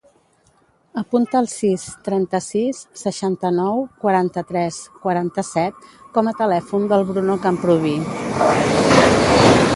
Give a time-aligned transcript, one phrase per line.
[1.01, 7.97] Apunta el sis, trenta-sis, seixanta-nou, quaranta-tres, quaranta-set com a telèfon del Bruno Camprubi.